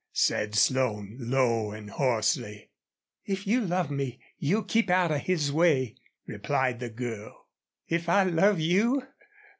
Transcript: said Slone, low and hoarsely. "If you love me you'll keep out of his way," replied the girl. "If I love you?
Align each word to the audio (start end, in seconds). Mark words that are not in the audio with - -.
said 0.13 0.55
Slone, 0.55 1.15
low 1.19 1.69
and 1.69 1.91
hoarsely. 1.91 2.71
"If 3.25 3.45
you 3.45 3.61
love 3.61 3.91
me 3.91 4.19
you'll 4.39 4.63
keep 4.63 4.89
out 4.89 5.11
of 5.11 5.21
his 5.21 5.51
way," 5.51 5.93
replied 6.25 6.79
the 6.79 6.89
girl. 6.89 7.45
"If 7.87 8.09
I 8.09 8.23
love 8.23 8.59
you? 8.59 9.03